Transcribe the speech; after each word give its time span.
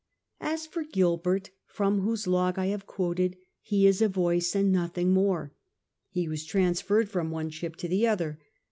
As 0.39 0.65
for 0.65 0.83
Gilbci't, 0.83 1.51
from 1.67 1.99
whose 2.01 2.25
log 2.25 2.57
I 2.57 2.65
have 2.69 2.87
quoted, 2.87 3.37
he 3.61 3.85
is 3.85 4.01
a 4.01 4.09
voice 4.09 4.55
and 4.55 4.71
nothing 4.71 5.13
more. 5.13 5.53
He 6.09 6.27
was 6.27 6.43
transferred 6.43 7.07
from 7.07 7.29
one 7.29 7.51
ship 7.51 7.75
to 7.75 7.87
the 7.87 8.07
other. 8.07 8.39